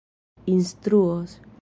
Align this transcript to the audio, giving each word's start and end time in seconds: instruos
instruos 0.47 1.39